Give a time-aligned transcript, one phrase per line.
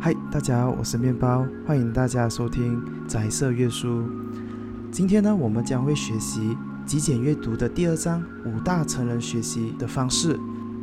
[0.00, 4.08] 嗨，大家好，我是面包，欢迎大家收听宅色阅书。
[4.92, 10.38] 今天呢，我们将会学习极简阅读的第二章五大成人学习的方式。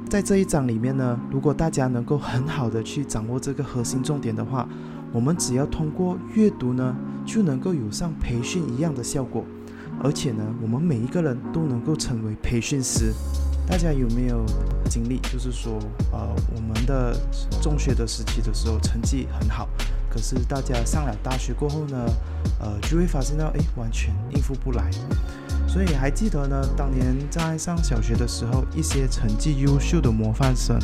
[0.09, 4.67] 在这一章里面呢，如果大家能够很好的去掌握这个核心重点的话，
[5.13, 6.93] 我们只要通过阅读呢，
[7.25, 9.45] 就能够有像培训一样的效果。
[10.03, 13.13] 而且呢，我们每一个人都能够成为培训师。
[13.67, 14.45] 大家有没有
[14.89, 15.19] 经历？
[15.31, 15.79] 就是说，
[16.11, 17.17] 呃，我们的
[17.61, 19.67] 中学的时期的时候成绩很好，
[20.09, 22.05] 可是大家上了大学过后呢，
[22.59, 24.89] 呃，就会发现到，哎，完全应付不来。
[25.67, 30.79] 所以还记得呢，当年在上小学的时候，一些成绩优秀的模范生，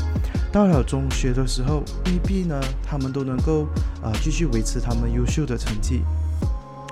[0.52, 3.68] 到了中学的时候，未必呢，他们都能够
[4.02, 6.02] 呃继续维持他们优秀的成绩。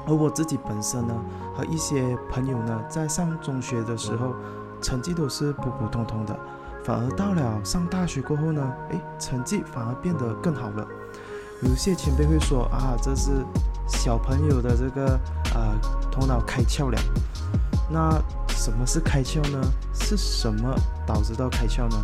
[0.08, 1.14] 而我自己本身呢，
[1.58, 4.34] 和一些朋友呢，在上中学的时候。
[4.82, 6.38] 成绩都是普普通通的，
[6.84, 8.62] 反而到了上大学过后呢，
[8.92, 10.88] 诶，成绩反而变得更好了。
[11.62, 13.32] 有些前辈会说啊，这是
[13.88, 15.20] 小朋友的这个
[15.54, 15.76] 呃
[16.12, 16.98] 头脑开窍了。
[17.92, 18.12] 那
[18.50, 19.60] 什么是开窍呢？
[19.94, 20.74] 是什么
[21.06, 21.98] 导致到开窍呢？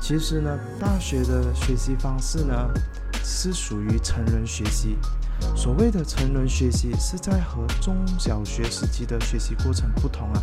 [0.00, 2.54] 其实呢，大学的学习方式呢，
[3.22, 4.96] 是属于成人学习。
[5.54, 10.42] 所谓的成人学习，是在和中小学时期的学习过程不同啊。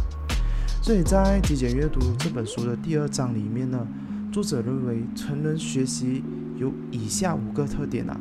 [0.82, 3.88] 所以在极简阅读这本书的第二章里面呢，
[4.32, 6.24] 作者认为成人学习
[6.58, 8.20] 有以下五个特点啊，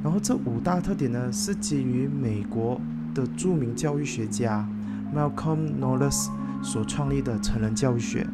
[0.00, 2.80] 然后这五大特点呢是基于美国
[3.12, 4.64] 的著名教育学家
[5.12, 6.28] Malcolm Knowles
[6.62, 8.24] 所创立的成人教育学。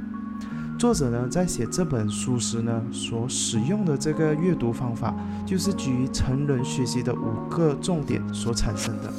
[0.79, 5.15] 作者呢在写这本书时呢所使用的这个阅读方法，
[5.47, 9.11] 就是基于成人学习的五个重点所产生的。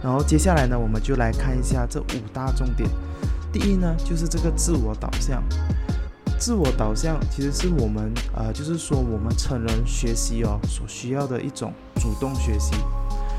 [0.00, 2.88] 然后接下来呢，我们就来看一下这五大重点。
[3.54, 5.40] 第一呢，就是这个自我导向。
[6.40, 12.74] 自我导向其实是我们呃，就是说我们成人学习哦所需要的一种主动学习。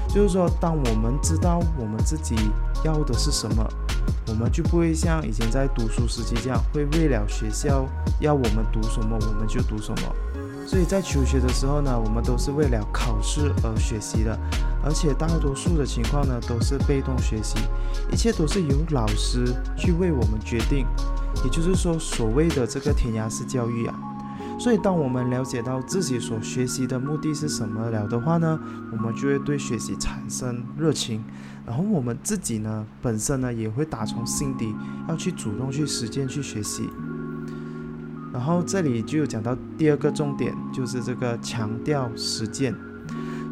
[0.07, 2.37] 就是说，当我们知道我们自己
[2.85, 3.67] 要的是什么，
[4.29, 7.85] 我们就不会像以前在读书时期这样，会为了学校
[8.21, 10.15] 要我们读什么，我们就读什么。
[10.65, 14.39] 所以在求学的时候呢，我们都是为了考试而学习的，
[14.85, 17.57] 而且大多数的情况呢都是被动学习，
[18.11, 19.43] 一切都是由老师
[19.75, 20.85] 去为我们决定，
[21.43, 23.99] 也就是说所谓的这个填鸭式教育啊。
[24.57, 28.57] 所以当我们了解到自己所学习的目的是什么了的话呢，
[28.91, 31.21] 我们就会对学习产生热情，
[31.65, 34.73] 然后我们自己呢本身呢也会打从心底
[35.09, 36.89] 要去主动去实践去学习。
[38.31, 42.73] 然后这里就讲到第二个重点，就是这个强调实践。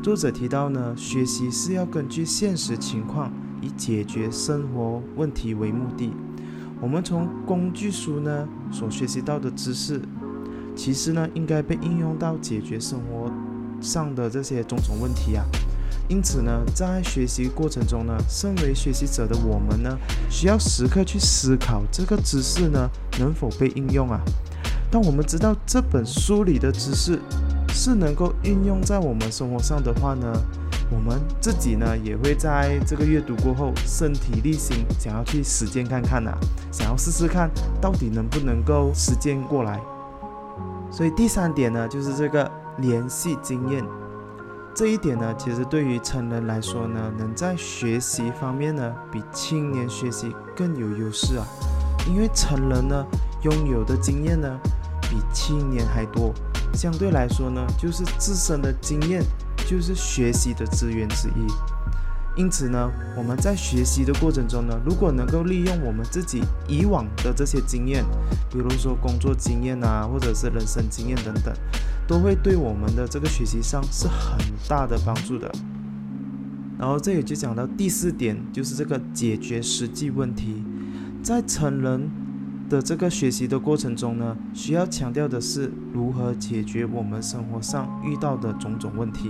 [0.04, 3.32] 作者提到呢，学习是要根据现实情况，
[3.62, 6.12] 以解决生活问题为目的。
[6.82, 10.02] 我们从工具书呢所学习到的知识，
[10.76, 13.32] 其实呢应该被应用到解决生活
[13.80, 15.46] 上的这些种种问题啊。
[16.10, 19.98] 因此呢，在学习过程中呢，身为学习者的我们呢，
[20.30, 22.90] 需要时刻去思考这个知识呢
[23.20, 24.20] 能否被应用啊。
[24.92, 27.18] 当我们知道这本书里的知识
[27.74, 30.32] 是能够运用在我们生活上的话呢，
[30.92, 36.32] 我们自己呢也会在这个阅读过后身体力行，想要去实践看看呐，
[36.72, 37.50] 想要试试看
[37.82, 39.82] 到底能不能够实践过来。
[40.92, 43.84] 所以第三点呢，就是这个联系经验，
[44.76, 51.46] 这一点呢，其实对于成人来说呢，能在学习方面呢，比青年学习更有优势啊，
[52.08, 53.04] 因为成人呢
[53.42, 54.60] 拥有的经验呢。
[55.10, 56.34] 比青年还多，
[56.74, 59.24] 相对来说呢，就是自身的经验
[59.68, 61.48] 就是学习的资源之一。
[62.36, 68.04] 因此呢，我们在学习的过程中呢，如果能够利用我们自己以往的这些经验，
[68.52, 71.54] 比如说工作经验啊，或者是人生经验等等，
[72.08, 75.52] 都会对我们的这个学习上是很大的帮助的。
[76.80, 80.64] 然后这里就讲到第四点，就是这个解决实际问题，
[81.22, 82.10] 在成人。
[82.74, 89.30] 的这个学习的过程中呢，需要强调的是如何解决我们生活上遇到的种种问题。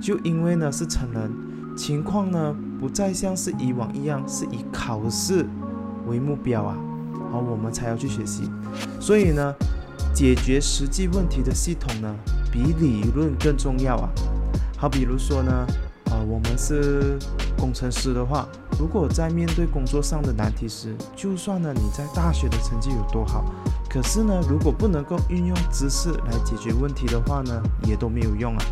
[0.00, 1.30] 就因为呢是成人，
[1.76, 5.46] 情况呢不再像是以往一样是以考试
[6.08, 6.76] 为目标啊，
[7.30, 8.50] 好我们才要去学习。
[8.98, 9.54] 所以呢，
[10.12, 12.12] 解决实际问题的系统呢，
[12.50, 14.08] 比理论更重要啊。
[14.76, 15.64] 好，比如说呢。
[16.60, 17.18] 是
[17.58, 18.46] 工程师的话，
[18.78, 23.42] 如果在面对工作上的难题时，就算呢你在大学的成绩有多好，
[23.88, 28.64] 可是呢如果不能够运用知识来解决问题的话呢，也都没有用啊。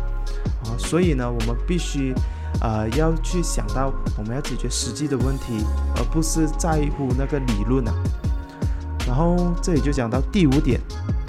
[0.65, 2.13] 啊，所以呢我们必须
[2.61, 5.65] 呃要去想到我们要解决实际的问题，
[5.95, 7.93] 而不是在乎那个理论啊。
[9.07, 10.79] 然后这里就讲到第五点，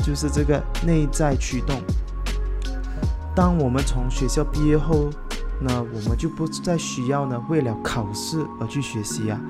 [0.05, 1.81] 就是这个内在驱动。
[3.35, 5.09] 当我们从学校毕业后，
[5.61, 9.41] 那我们就不再需要呢为了考试而去学习啊。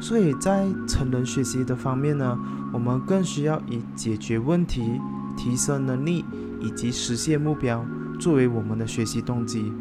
[0.00, 2.38] 所以在成人学习的方面呢，
[2.72, 5.00] 我们更需要以解决问题、
[5.36, 6.24] 提升能力
[6.60, 7.84] 以及实现目标
[8.18, 9.72] 作为我们的学习动机。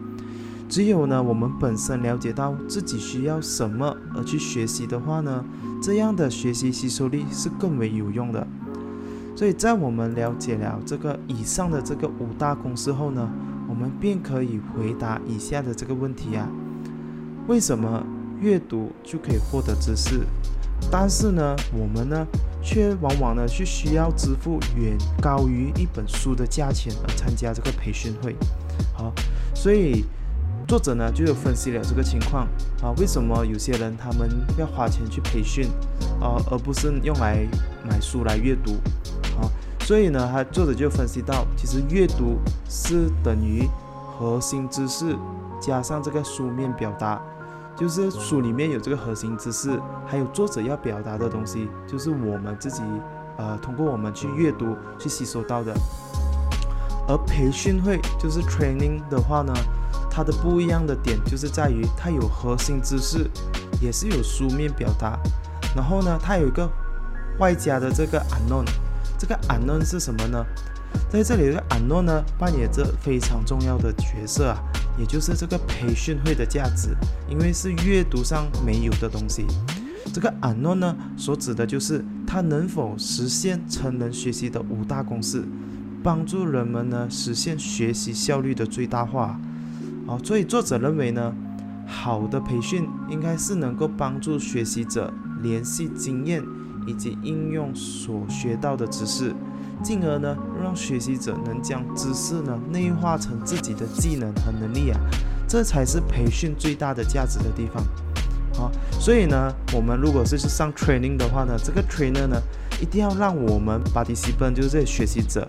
[0.67, 5.45] 只有呢，我们本身了解到自己需要什么而去学习的话呢，
[5.81, 8.45] 这样的学习吸收力是更为有用的。
[9.35, 13.29] 所以在我们了解了这个以上的这个五大公式后呢，
[13.67, 16.47] 我们便可以回答以下的这个问题啊：
[17.47, 18.03] 为什么
[18.39, 20.21] 阅读就可以获得知识，
[20.91, 22.25] 但是呢，我们呢
[22.63, 28.35] 却往往呢去需要支付远高于一本书的价钱而参加这个培训会？
[28.93, 29.13] 好，
[29.53, 30.05] 所以。
[30.67, 32.45] 作者呢就有分析了这个情况
[32.81, 35.65] 啊，为什么有些人他们要花钱去培训
[36.19, 37.47] 啊，而不是用来
[37.87, 38.73] 买书来阅读
[39.39, 39.47] 啊？
[39.87, 42.37] 所以呢，他作者就分析到，其实阅读
[42.67, 43.65] 是等于
[44.19, 45.15] 核心知识
[45.61, 47.21] 加上这个书面表达，
[47.73, 52.81] 就是书里面有这个核心知识，还有作者要表达的东西，就是我们自己
[53.37, 55.73] 呃通过我们去阅读去吸收到的。
[57.07, 59.53] 而培训会就是 training 的话呢？
[60.11, 63.25] 它的不一样的点就是在于它有核心知识，
[63.79, 65.17] 也是有书面表达。
[65.73, 66.69] 然后呢，它有一个
[67.39, 68.65] 外加的这个 unknown，
[69.17, 70.45] 这个 unknown 是什么呢？
[71.09, 74.57] 在这里这个 unknown 呢，扮演着非常重要的角色啊，
[74.97, 76.95] 也就是这个培训会的价值，
[77.29, 79.45] 因为是阅读上没有的东西。
[80.13, 85.43] 这个 unknown 呢，所指的就是它能否实现成人学习的五大公式，
[86.01, 89.39] 帮助人们呢实现学习效率的最大化。
[90.07, 91.35] 哦，所以作者认为呢，
[91.85, 96.41] 好的培训应该是能够帮助学习者联系经验
[96.87, 99.35] 以及应用所学到的知识，
[99.83, 104.99] 进而呢让学习者能将知识呢内化成自己的技能和能力啊，
[105.47, 107.83] 这才是培训最大的价值的地方。
[108.55, 112.41] 好，所以呢，我们如果是去上 training 的话呢，这个 trainer 呢
[112.81, 115.47] 一定要让我们 participant 就是这些学习者。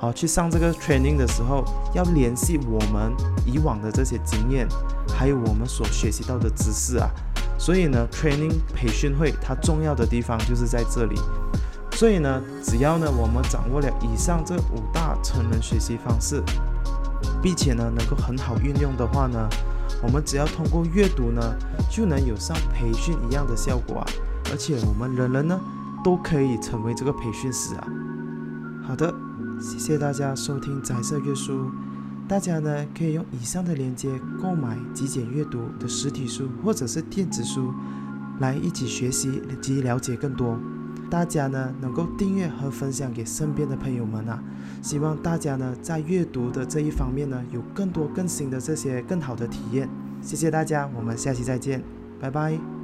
[0.00, 3.12] 好，去上这个 training 的时候，要联系我们
[3.44, 4.66] 以往的这些经验，
[5.08, 7.10] 还有我们所学习到的知识啊。
[7.58, 11.16] 所以呢，training 培训会它重要的地方就是在这里。
[11.92, 16.42] 所以呢，只要呢我们掌握了以上这五大成人学习方式，
[17.42, 19.48] 并且呢能够很好运用的话呢，
[20.02, 21.42] 我们只要通过阅读呢，
[21.90, 24.06] 就能有像培训一样的效果啊。
[24.50, 25.60] 而且我们人人呢
[26.04, 27.86] 都可以成为这个培训师啊。
[28.86, 29.12] 好的。
[29.60, 31.68] 谢谢大家收听彩色阅书，
[32.28, 34.10] 大家呢可以用以上的链接
[34.40, 37.72] 购买极简阅读的实体书或者是电子书，
[38.38, 40.58] 来一起学习及了解更多。
[41.10, 44.42] 大家呢能够订阅和分享给身边的朋友们啊，
[44.82, 49.88] 希望大家呢在阅读的这一方面呢有更多更新的这些更好的体验。
[50.20, 51.82] 谢谢大家，我们下期再见，
[52.20, 52.77] 拜拜。